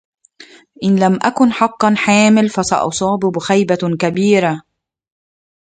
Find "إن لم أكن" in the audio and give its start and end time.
0.83-1.51